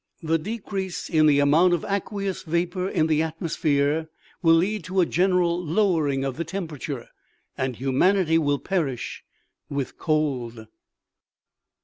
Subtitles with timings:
[0.23, 4.09] The decrease in the amount of aqueous vapor in the atmosphere
[4.41, 7.05] will lead to a general lowering of the tem perature,
[7.55, 9.23] and humanity will perish
[9.69, 10.65] with cold.